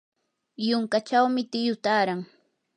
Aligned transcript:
yunkachawmi 0.67 1.41
tiyu 1.51 1.73
taaran. 1.83 2.21